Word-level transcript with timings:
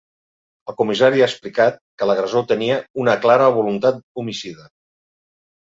El 0.71 0.75
comissari 0.79 1.21
ha 1.21 1.27
explicat 1.31 1.77
que 2.01 2.09
l’agressor 2.11 2.47
tenia 2.53 2.79
‘una 3.05 3.17
clara 3.29 3.53
voluntat 3.61 4.03
homicida’. 4.25 4.69